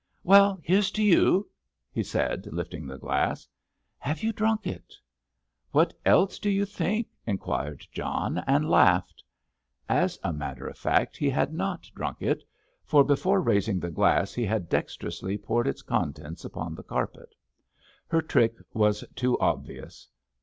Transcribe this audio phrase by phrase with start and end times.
[0.23, 1.47] "Well, here's to you,"
[1.91, 3.47] he said, lifting the glass.
[3.99, 4.95] "Have you drunk it?"
[5.73, 9.23] "What else do you think?" inquired John, and laughed.
[9.87, 12.41] As a matter of fact he had not drunk it,
[12.83, 17.35] for before raising the glass he had dexterously poured its contents upon the carpet.
[18.07, 20.09] Her trick was too obvious.